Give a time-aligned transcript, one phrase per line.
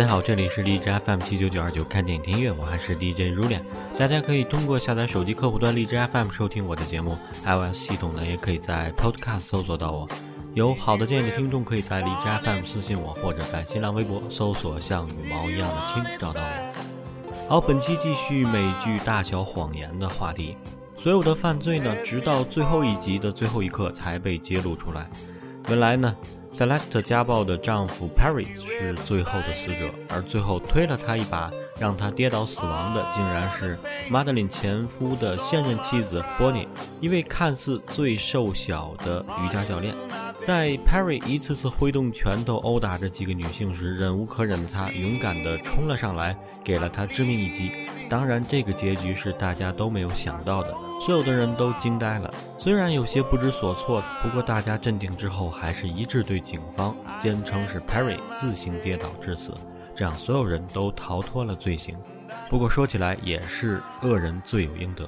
[0.00, 3.62] 大家好，这里是荔枝 FM 七九九二九，看电影听音乐，我还是 DJ 如恋。
[3.98, 10.08] 大家可以通过下载手机客户端荔枝 FM 收听我的节目，iOS 系统呢也可以在 Podcast 搜索到我。
[10.54, 17.34] 有好的建议的听众可以在荔枝 FM 私信我，或者在新浪微博搜索“像羽毛一样的青”找到我。
[17.46, 20.56] 好，本期继续美剧《大小谎言》的话题。
[20.96, 25.10] 所有的犯罪呢，直到最后一集的最后一刻才被揭露出来。
[25.68, 26.16] 原来呢。
[26.52, 33.78] Celeste 家暴的丈夫 Perry 是最后的死者，而最后推了他一把，让他跌倒死亡的，竟然是
[34.10, 36.66] Madeline 前夫的现任妻子 Bonnie，
[37.00, 39.94] 一位看似最瘦小的瑜伽教练。
[40.42, 47.70] 在 Perry 一次次挥动拳头殴打着几个女性时，忍无可忍的他勇敢地冲了上来，给了她致命一击。
[48.08, 50.74] 当然，这个结局是大家都没有想到的，
[51.04, 52.32] 所有的人都惊呆了。
[52.58, 59.54] 虽然有些不知所措，不过大家镇定之后，还是一致对警方坚称是 Perry 自行跌倒致死，
[59.94, 61.96] 这样所有人都逃脱了罪行。
[62.48, 65.06] 不过说起来，也是恶人罪有应得。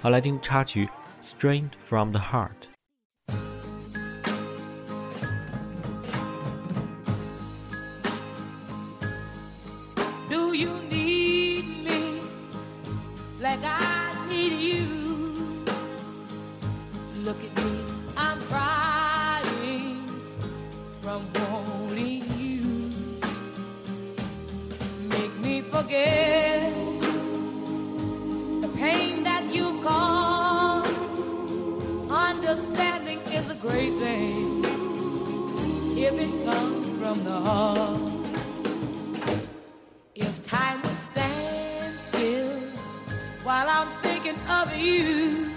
[0.00, 0.88] 好，来听插曲
[1.22, 2.48] 《Strained from the Heart》。
[36.12, 38.00] If it comes from the heart.
[40.14, 42.58] If time would stand still
[43.44, 45.50] while I'm thinking of you,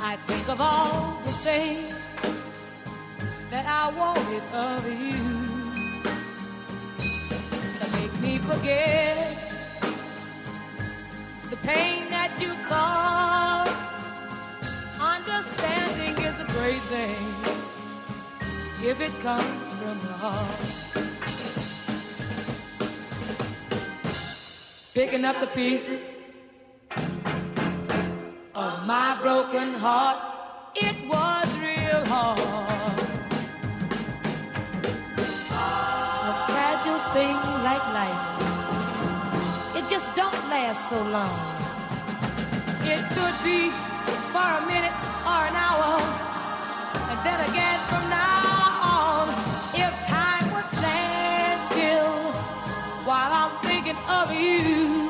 [0.00, 1.94] I think of all the things
[3.50, 5.31] that I wanted of you
[8.42, 9.36] forget
[11.50, 13.78] the pain that you caused.
[15.00, 17.22] Understanding is a great thing
[18.90, 20.60] if it comes from the heart.
[24.94, 26.02] Picking up the pieces
[28.54, 30.18] of my broken heart,
[30.74, 31.31] it was
[40.14, 41.36] don't last so long.
[42.84, 43.70] It could be
[44.32, 45.96] for a minute or an hour,
[47.10, 48.40] and then again from now.
[48.82, 49.28] On,
[49.74, 52.12] if time would stand still
[53.08, 55.08] while I'm thinking of you.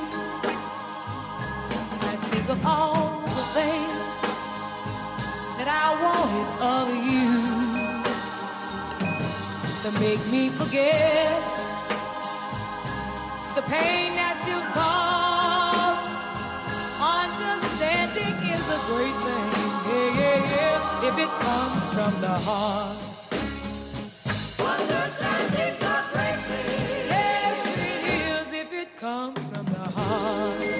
[2.10, 4.02] I think of all the things
[5.58, 7.62] that I wanted of you
[9.82, 11.42] to make me forget
[13.54, 14.11] the pain
[18.92, 19.48] great thing.
[19.88, 21.08] Yeah, yeah, yeah.
[21.08, 22.96] If it comes from the heart.
[24.72, 27.06] Understanding's a great thing.
[27.14, 28.52] Yes, it is.
[28.62, 30.71] If it comes from the heart.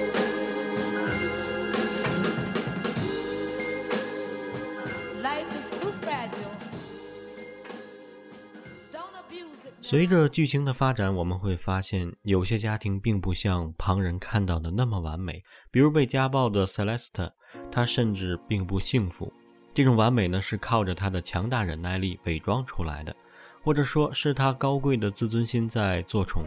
[9.85, 15.43] 随着剧情的发展，我们会发现有些家庭并不像旁人看到的那么完美。
[15.69, 17.29] 比如被家暴的 Celeste，
[17.69, 19.29] 她甚至并不幸福。
[19.73, 23.13] 这种完美呢，是靠着她的强大忍耐力伪装出来的，
[23.61, 26.45] 或者说是她高贵的自尊心在作宠。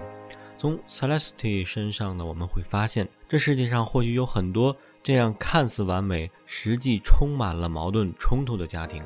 [0.57, 9.03] 从 Celeste 身上呢，我们会发现这世界上或许有很多这样看似完美，实际充满了矛盾冲突的家庭。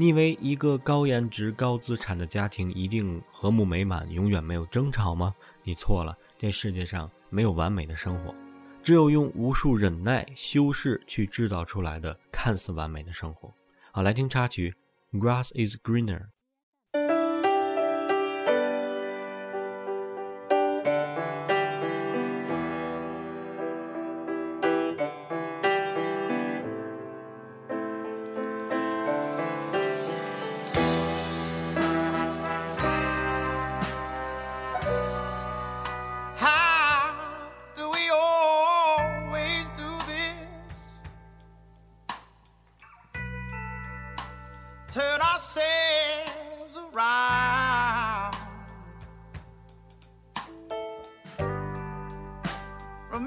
[0.00, 5.34] 你以为一个高颜值、高资产的家庭一定和睦美满，永远没有争吵吗？
[5.62, 8.34] 你错了，这世界上没有完美的生活，
[8.82, 13.52] 只有用无数忍耐、修饰去制造出来的看似完美的生活。
[13.92, 14.74] 好，来听插曲
[15.18, 16.20] 《Grass Is Greener》。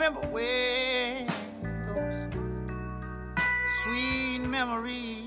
[0.04, 1.26] Remember when
[1.96, 2.34] those
[3.84, 5.23] sweet memories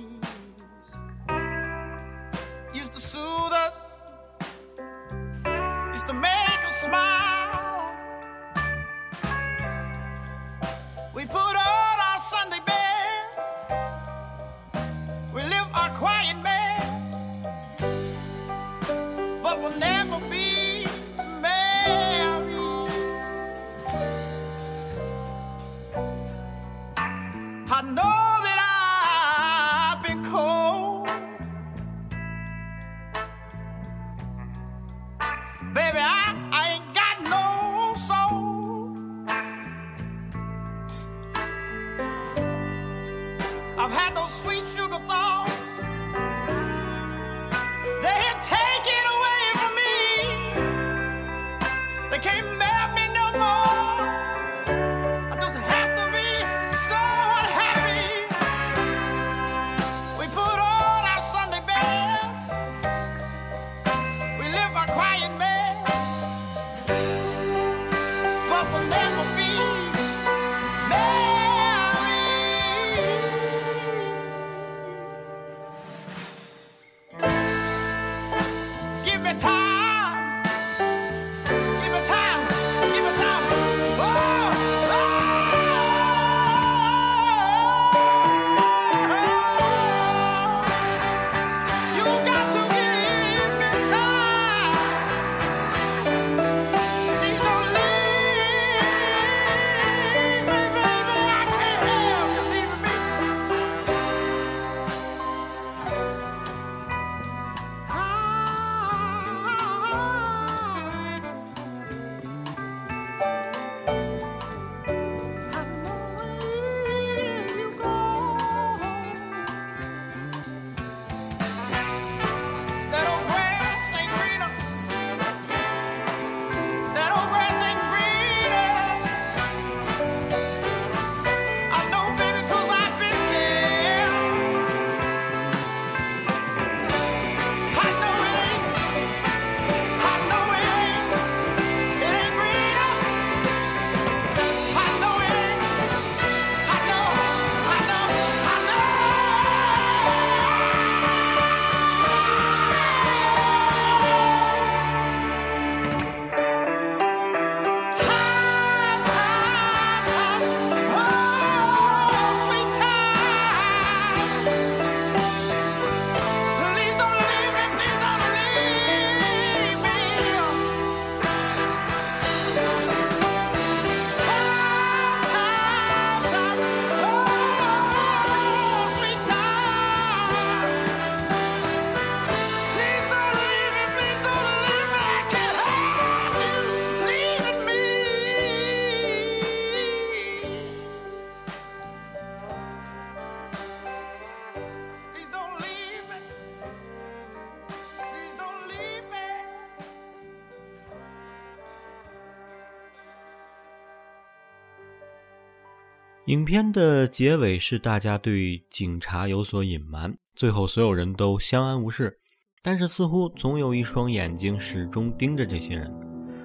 [206.36, 212.14] 影片的结尾是大家对警察有所隐瞒，最后所有人都相安无事。
[212.62, 215.90] 但是似乎总有一双眼睛始终盯着这些人，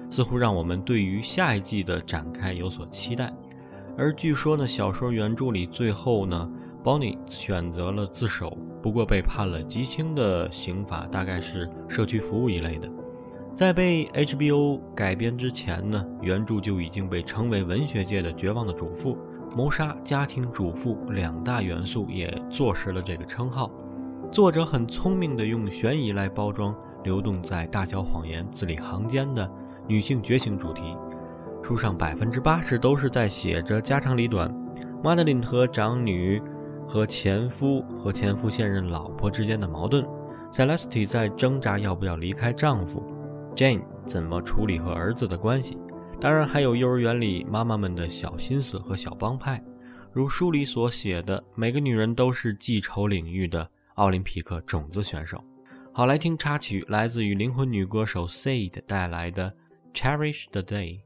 [0.08, 3.30] 似乎让我们对于下一季的展开有所期待。
[3.94, 6.50] 而据说呢，小说原著里最后呢
[6.82, 12.90] ，Bonnie 选择了自首，不过被判了极轻的刑罚，大概是社区服务一类的。
[13.54, 19.18] 在被 HBO 改编之前呢，原著就已经被称为文学界的绝望的主妇。
[19.54, 23.70] 谋杀、家庭主妇两大元素也坐实了这个称号。
[24.30, 29.50] 作者很聪明地用悬疑来包装流动在大小谎言字里行间的
[29.86, 30.96] 女性觉醒主题。
[31.62, 34.50] 书上百分之八十都是在写着家长里短
[35.02, 36.42] ，Madeline 和长女
[36.88, 40.04] 和前夫和前夫现任老婆之间的矛盾
[40.50, 43.02] ，Celeste 在挣扎要不要离开丈夫
[43.54, 45.78] ，Jane 怎么处理和儿子的关系。
[46.22, 49.60] 当然，还有幼儿园里妈妈们的小心思和小帮派，
[50.12, 55.42] 如书里所写的，每个女人都是记仇领域的奥林匹克种子选手。
[55.92, 59.52] 好，来听插曲，来自于灵魂女歌手 Said 带来的
[60.00, 61.00] 《Cherish the Day》。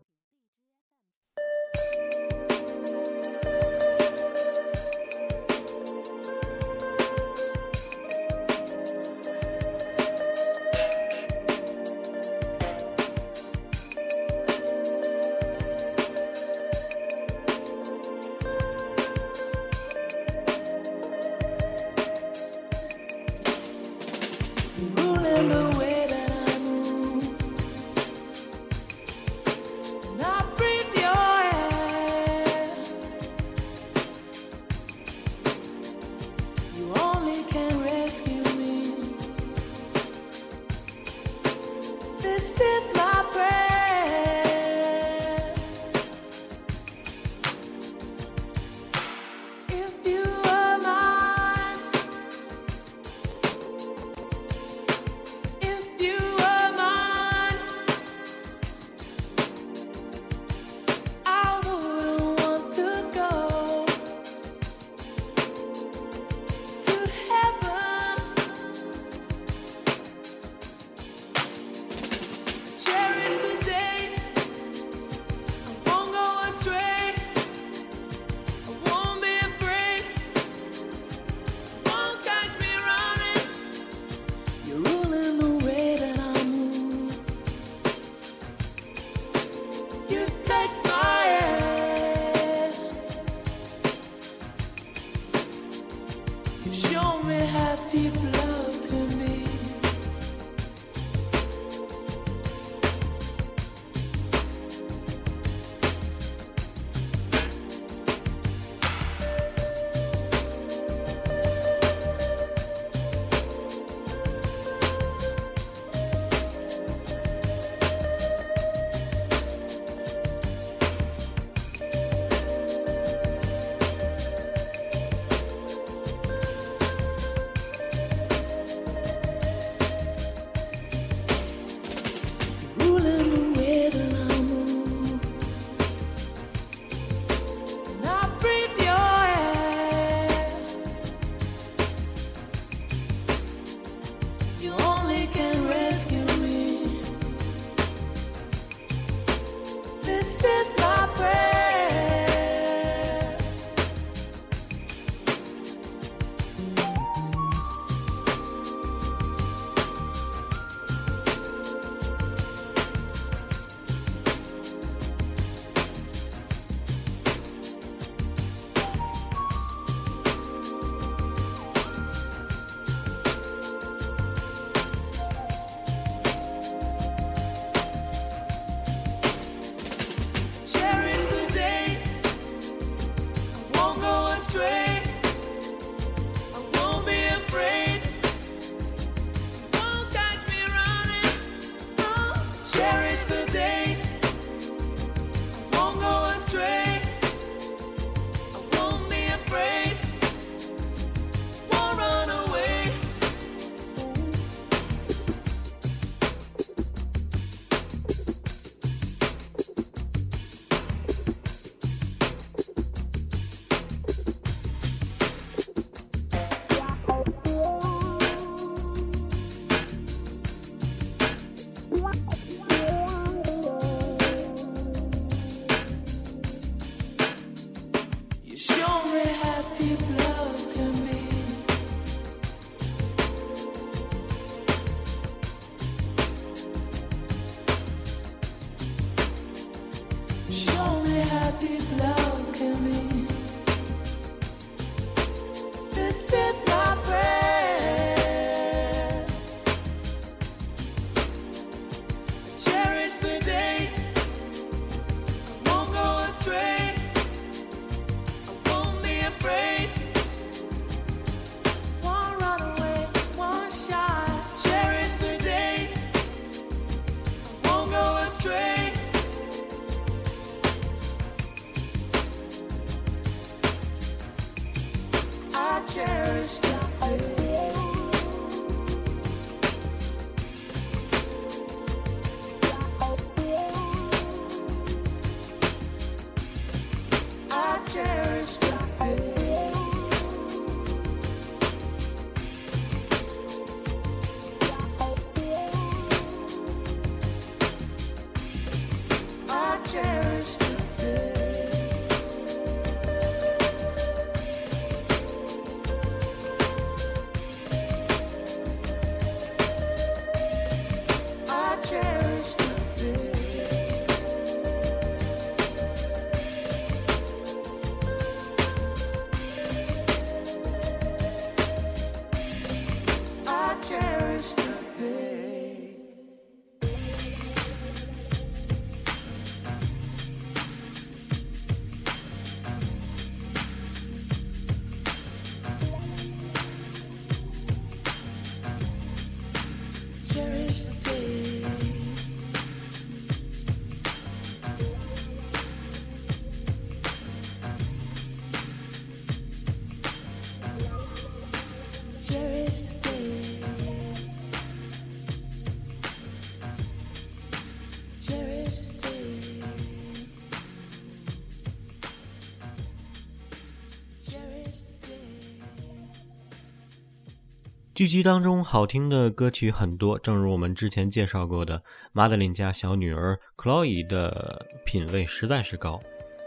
[367.97, 375.99] 剧集当中好听的歌曲很多，正如我们之前介绍过的，马德琳家小女儿 Chloe 的品味实在是高。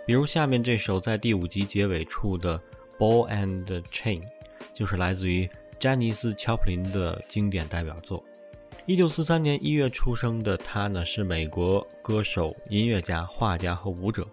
[0.05, 2.59] 比如下面这首在第五集结尾处的
[2.99, 4.21] 《Ball and Chain》，
[4.75, 8.23] 就是来自于詹尼斯·乔普林的经典代表作。
[8.85, 14.23] 一九四三年一月出生的他呢，是美国歌手、音乐家、画家和舞者。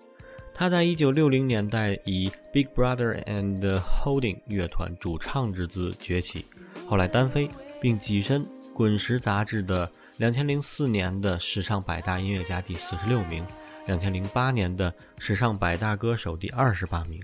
[0.58, 6.46] 他在一九六零年代以 Big Brother and Holding 乐团主唱之姿崛起。
[6.88, 7.46] 后来单飞，
[7.78, 13.44] 并跻身《滚石》杂志的两千零四年的时尚百大音乐家第四十六名，
[13.86, 17.22] 两千零八年的时尚百大歌手第二十八名。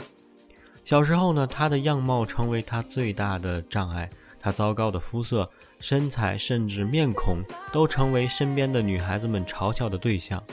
[0.85, 7.39] 小时候呢，他的样貌成为他最大的障碍，他糟糕的肤色、身材甚至面孔
[7.73, 10.45] 都成为身边的女孩子们嘲笑的对象。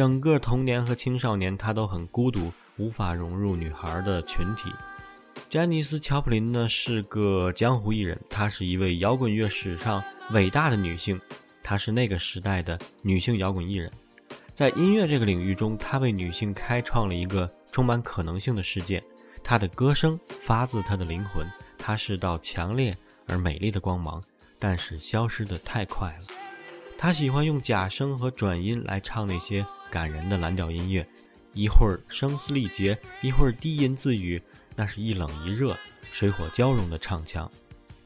[0.00, 4.72] 整个童年和青少年，他都很孤独，无法融入女孩的群体。
[5.50, 11.20] 詹尼斯·乔普林呢是个江湖艺人，她是一位摇滚乐史上伟大的女性，
[11.62, 13.92] 她是那个时代的女性摇滚艺人。
[14.54, 19.04] 在音乐这个领域中，她为女性开创了一个充满可能性的世界。
[19.44, 24.18] 她的歌声发自她的灵魂，她是道强烈而美丽的光芒，
[24.58, 26.24] 但是消失得太快了。
[26.96, 31.06] 她喜欢用假声和转音来唱那些感人的蓝调音乐，
[31.52, 34.40] 一会儿声嘶力竭，一会儿低吟自语。
[34.76, 35.76] 那是一冷一热、
[36.10, 37.50] 水火交融的唱腔，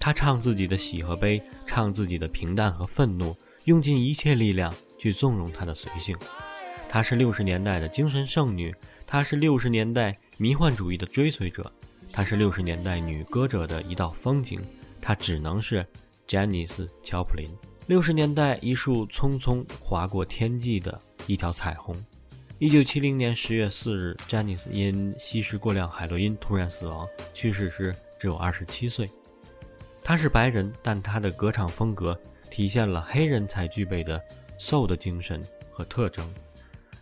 [0.01, 6.17] 他唱自己的喜和悲，唱自己的平淡和愤怒，用尽一切力量去纵容他的随性。
[6.89, 8.75] 她是六十年代的精神剩女，
[9.07, 11.71] 她是六十年代迷幻主义的追随者，
[12.11, 14.61] 她是六十年代女歌者的一道风景，
[15.01, 15.87] 她只能是
[16.27, 17.49] 詹妮斯·乔普林，
[17.87, 21.97] 六十年代一束匆匆划过天际的一条彩虹。
[22.59, 29.09] 一九七零年十月四日，詹妮斯因吸食过量海洛因突然死亡，去世时只有二十七岁。
[30.03, 32.19] 他是白人，但他的歌唱风格
[32.51, 34.23] 体现了黑人才具备的
[34.59, 36.29] soul 的精神和特征。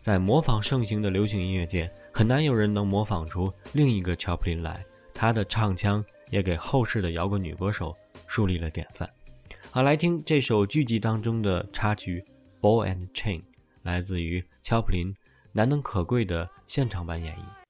[0.00, 4.84] 在模仿盛行的流行音乐界，很难有人能模仿出另一个乔普林来。
[5.12, 7.94] 他的唱腔也给后世的摇滚女歌手
[8.26, 9.08] 树立了典范。
[9.70, 12.24] 好，来听这首剧集当中的插曲
[12.60, 13.40] 《Ball and Chain》，
[13.82, 15.14] 来自于乔普林。
[15.54, 17.61] 难能可贵的现场版演绎。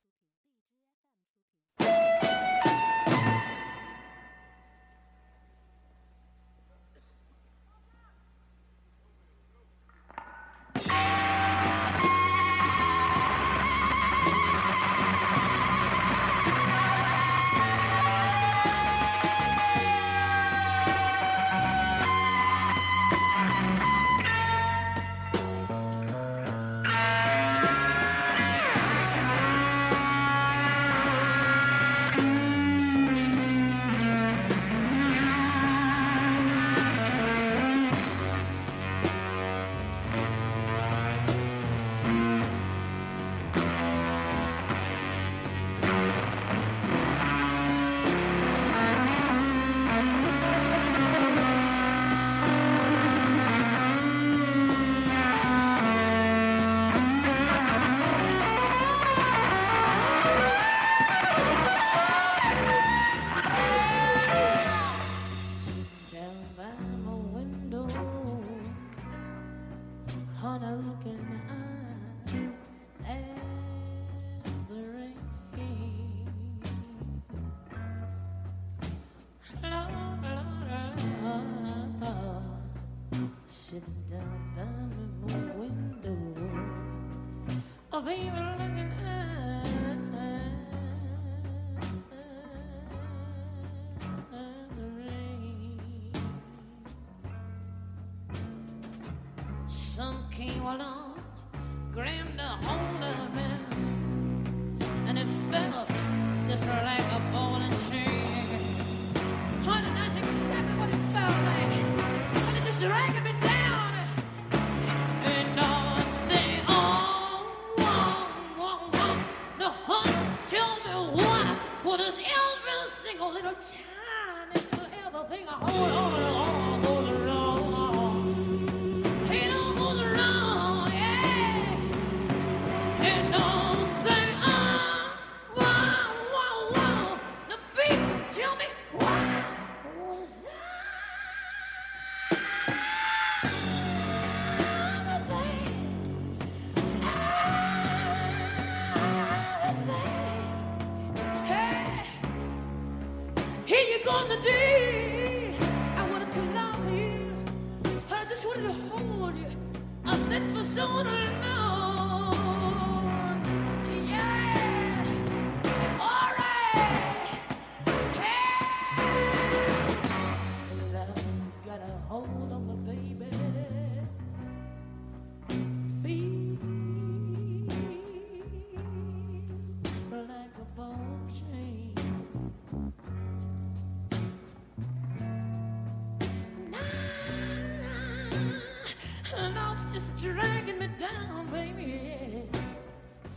[189.92, 192.44] just dragging me down, baby.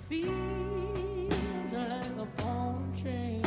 [0.07, 3.41] Feels like a bone train.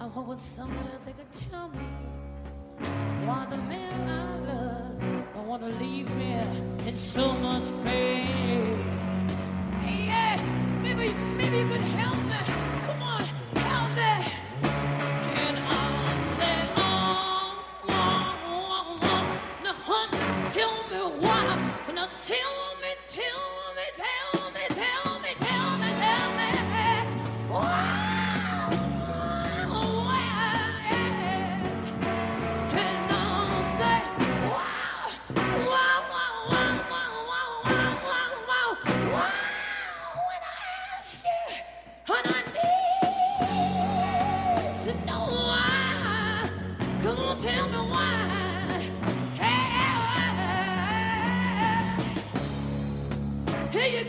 [0.00, 1.86] I want somewhere they could tell me
[3.24, 6.40] why the man I love don't want to leave me
[6.86, 7.62] in so much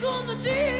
[0.06, 0.73] on the deal.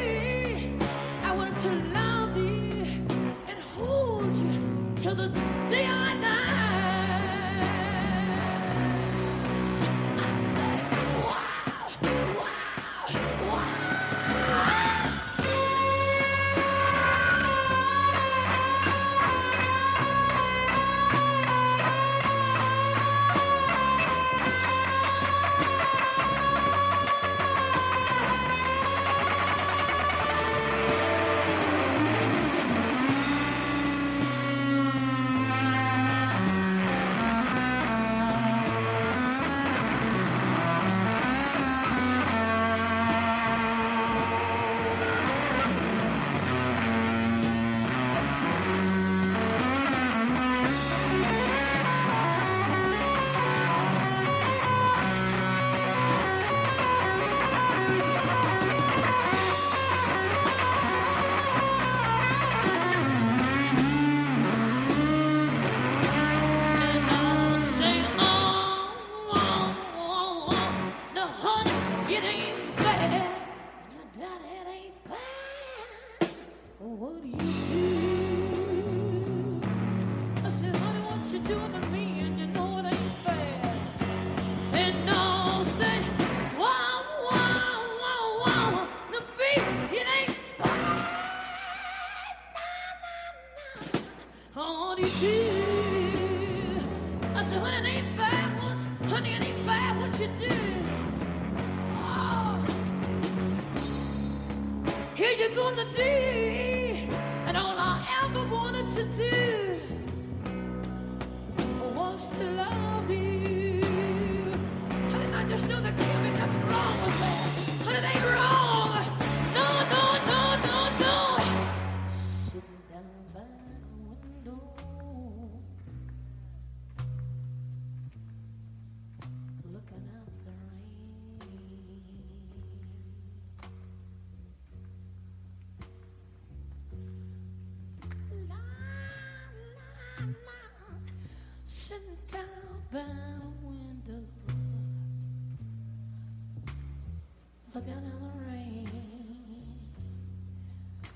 [147.74, 148.88] Look out at the rain.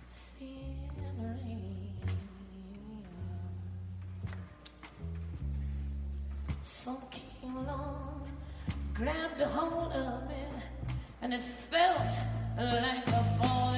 [0.09, 0.59] See
[0.97, 1.95] the rain.
[6.61, 8.29] Some came along,
[8.93, 10.35] grabbed a hold of me,
[11.23, 12.11] and it felt
[12.57, 13.75] like a ball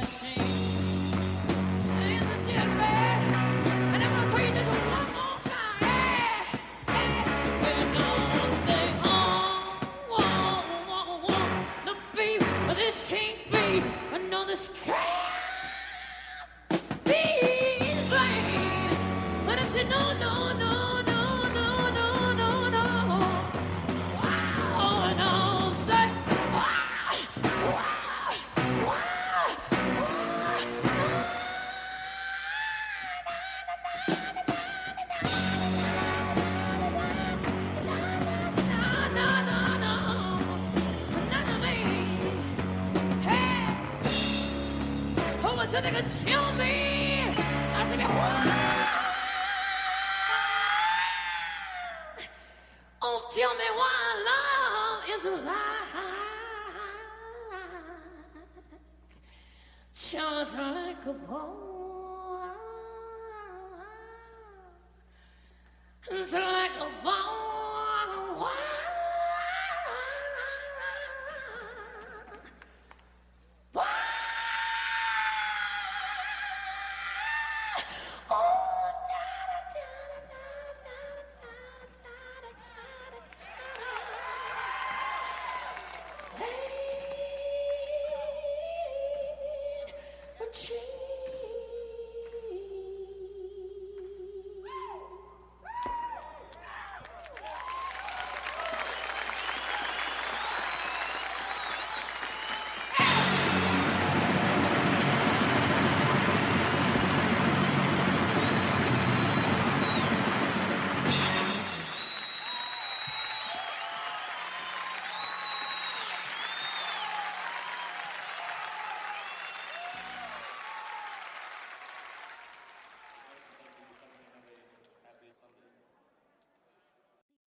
[60.10, 61.70] Just like a bone.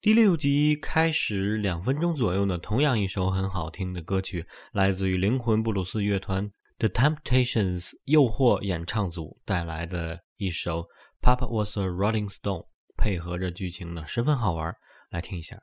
[0.04, 10.82] 第六集开始两分钟左右的，同样一首很好听的歌曲，来自于灵魂布鲁斯乐团 The Temptations 诱惑演唱组带来的一首
[11.22, 12.64] 《Papa Was a Rolling Stone》，
[12.98, 14.76] 配合着剧情呢，十分好玩，
[15.08, 15.62] 来听一下。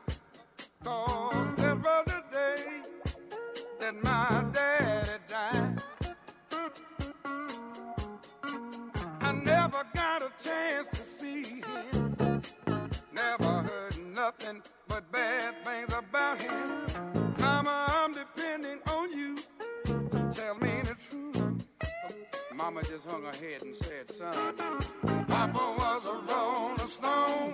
[15.41, 17.33] bad things about him.
[17.39, 19.35] Mama, I'm depending on you.
[20.33, 21.65] Tell me the truth.
[22.55, 24.55] Mama just hung her head and said, son,
[25.27, 27.53] Papa was a rolling stone.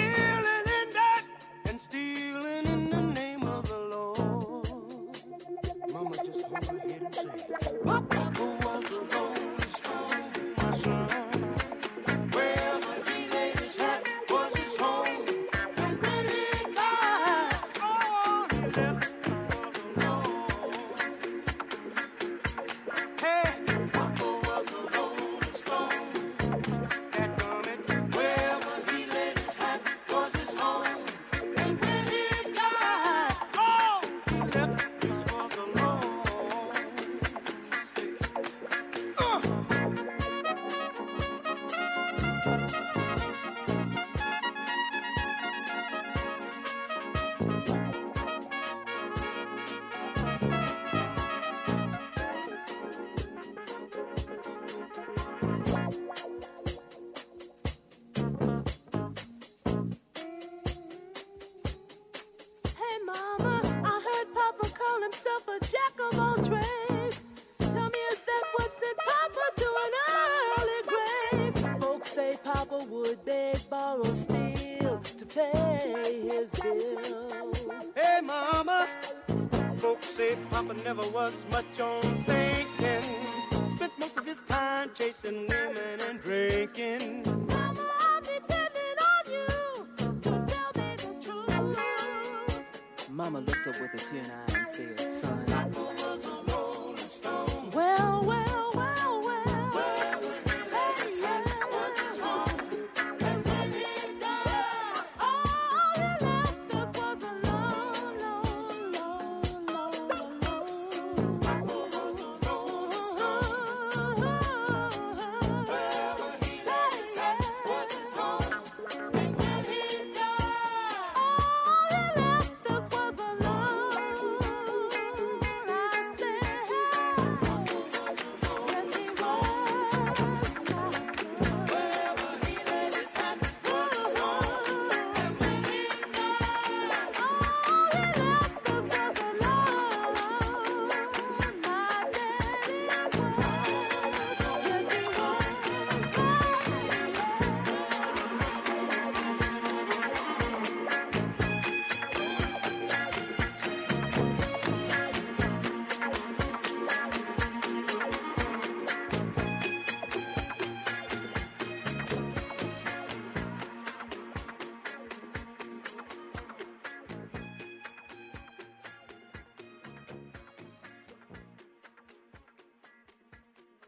[80.93, 82.10] never was much on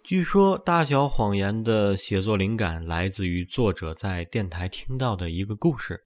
[0.04, 6.04] 据说《大小谎言》的写作灵感来自于作者在电台听到的一个故事。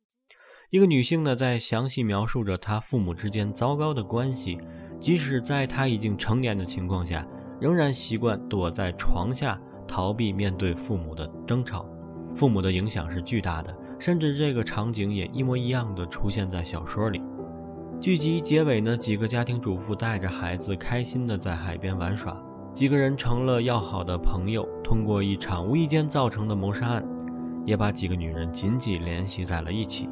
[0.69, 4.59] 一个女性呢，在详细描述着她父母之间糟糕的关系，
[4.99, 7.27] 即使在她已经成年的情况下，
[7.59, 11.83] 仍然习惯躲在床下逃避面对父母的争吵。
[12.35, 17.19] 父母的影响是巨大的，甚至这个场景也一模一样的出现在小说里。
[17.99, 22.39] 剧集结尾呢，几个家庭主妇带着孩子开心的在海边玩耍，
[22.77, 24.63] 几个人成了要好的朋友。
[24.83, 27.03] 通过一场无意间造成的谋杀案，
[27.65, 30.07] 也把几个女人紧紧联系在了一起。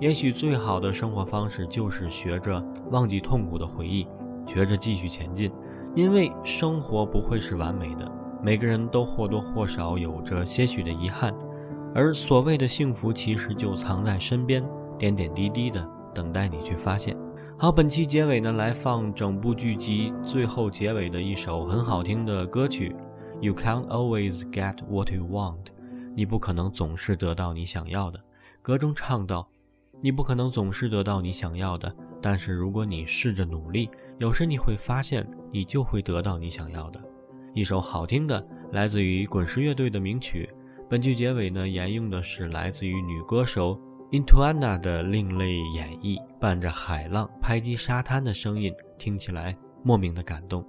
[0.00, 2.60] 也许最好的生活方式就是学着
[2.90, 4.04] 忘记痛苦的回忆，
[4.48, 5.48] 学着继续前进，
[5.94, 8.10] 因为生活不会是完美的，
[8.42, 11.32] 每个人都或多或少有着些许的遗憾，
[11.94, 17.16] 而所谓的幸福其实就藏在身边，点点滴滴的等待你去发现。
[17.60, 22.94] 好，本期结尾呢，来放整部剧集最后结尾的一首很好听的歌曲
[23.40, 25.64] ，You can't always get what you want，
[26.14, 28.20] 你不可能总是得到你想要的。
[28.62, 29.48] 歌中唱道。
[30.00, 31.92] 你不可能总是得到你想要的，
[32.22, 37.02] 但是如果你试着努力，有时你会发现，你就会得到你想要的。
[37.52, 40.48] 一首好听的，来自于滚石乐队的名曲。
[40.88, 43.76] 本剧结尾呢，沿用的是来自于女歌手
[44.10, 50.64] Intuana 的另类演绎，伴着海浪拍击沙滩的声音，听起来莫名的感动。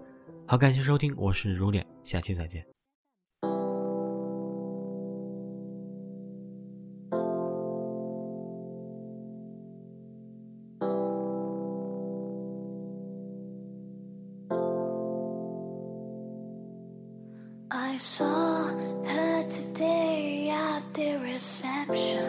[0.45, 2.61] 好，感谢收听，我是如脸，下期再见。
[17.69, 18.67] I saw
[19.05, 22.28] her today at the reception.